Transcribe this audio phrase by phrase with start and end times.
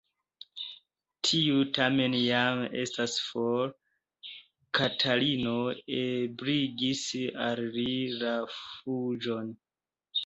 [1.27, 3.69] Tiu tamen jam estas for:
[4.79, 5.55] Katarino
[6.01, 7.07] ebligis
[7.49, 7.89] al li
[8.25, 9.57] la fuĝon.